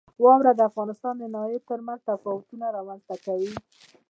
[0.23, 3.51] واوره د افغانستان د ناحیو ترمنځ تفاوتونه رامنځته کوي.